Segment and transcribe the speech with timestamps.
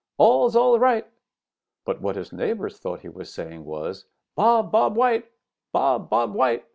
[0.17, 1.05] All all's right!'
[1.85, 5.29] But what his neighbors thought he said was, 'Bob Bob White!
[5.71, 6.65] Bob Bob White!'